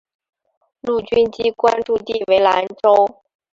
[0.81, 3.21] 陆军机关驻地为兰州。